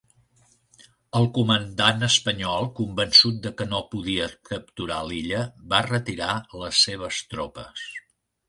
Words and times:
El 1.19 1.27
comandant 1.35 2.07
espanyol, 2.07 2.69
convençut 2.79 3.37
de 3.45 3.53
que 3.59 3.69
no 3.75 3.83
podia 3.93 4.31
capturar 4.49 4.99
l'illa, 5.11 5.45
va 5.75 5.83
retirar 5.93 6.35
les 6.65 6.85
seves 6.89 7.25
tropes. 7.37 7.89